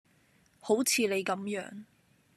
[0.59, 1.83] 好似你咁樣